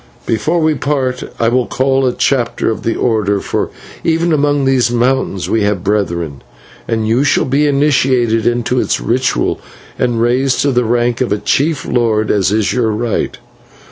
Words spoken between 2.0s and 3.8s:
a chapter of the order for